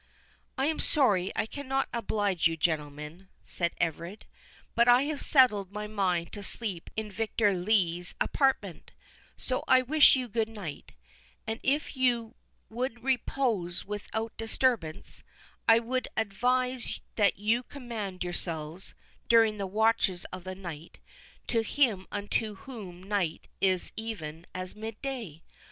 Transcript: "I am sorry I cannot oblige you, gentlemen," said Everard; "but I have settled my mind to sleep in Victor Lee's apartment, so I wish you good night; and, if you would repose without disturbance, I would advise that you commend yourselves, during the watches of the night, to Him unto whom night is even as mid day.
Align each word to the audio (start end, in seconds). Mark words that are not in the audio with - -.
"I 0.57 0.65
am 0.65 0.79
sorry 0.79 1.31
I 1.35 1.45
cannot 1.45 1.87
oblige 1.93 2.47
you, 2.47 2.57
gentlemen," 2.57 3.29
said 3.43 3.73
Everard; 3.77 4.25
"but 4.73 4.87
I 4.87 5.03
have 5.03 5.21
settled 5.21 5.71
my 5.71 5.85
mind 5.85 6.31
to 6.31 6.41
sleep 6.41 6.89
in 6.97 7.11
Victor 7.11 7.53
Lee's 7.53 8.15
apartment, 8.19 8.93
so 9.37 9.63
I 9.67 9.83
wish 9.83 10.15
you 10.15 10.27
good 10.27 10.49
night; 10.49 10.93
and, 11.45 11.59
if 11.61 11.95
you 11.95 12.33
would 12.67 13.03
repose 13.03 13.85
without 13.85 14.35
disturbance, 14.37 15.23
I 15.69 15.77
would 15.77 16.07
advise 16.17 16.99
that 17.13 17.37
you 17.37 17.61
commend 17.61 18.23
yourselves, 18.23 18.95
during 19.29 19.59
the 19.59 19.67
watches 19.67 20.25
of 20.33 20.45
the 20.45 20.55
night, 20.55 20.97
to 21.45 21.61
Him 21.61 22.07
unto 22.11 22.55
whom 22.55 23.03
night 23.03 23.49
is 23.59 23.91
even 23.95 24.47
as 24.55 24.73
mid 24.73 24.99
day. 25.03 25.43